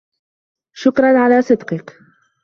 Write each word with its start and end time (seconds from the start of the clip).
شكرا 0.73 1.19
على 1.23 1.41
صدقك. 1.41 1.97